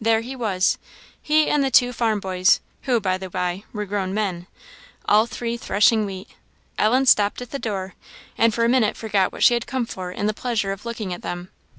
There 0.00 0.22
he 0.22 0.34
was, 0.34 0.78
he 1.20 1.50
and 1.50 1.62
the 1.62 1.70
two 1.70 1.92
farm 1.92 2.18
boys 2.18 2.60
(who, 2.84 3.00
by 3.00 3.18
the 3.18 3.28
by, 3.28 3.64
were 3.70 3.84
grown 3.84 4.14
men), 4.14 4.46
all 5.04 5.26
three 5.26 5.58
threshing 5.58 6.06
wheat. 6.06 6.30
Ellen 6.78 7.04
stopped 7.04 7.42
at 7.42 7.50
the 7.50 7.58
door, 7.58 7.92
and 8.38 8.54
for 8.54 8.64
a 8.64 8.66
minute 8.70 8.96
forgot 8.96 9.30
what 9.30 9.44
she 9.44 9.52
had 9.52 9.66
come 9.66 9.84
for 9.84 10.10
in 10.10 10.24
the 10.26 10.32
pleasure 10.32 10.72
of 10.72 10.86
looking 10.86 11.12
at 11.12 11.20
them. 11.20 11.50